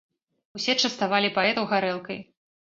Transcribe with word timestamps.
Усе 0.59 0.75
частавалі 0.83 1.29
паэтаў 1.37 1.69
гарэлкай. 1.75 2.19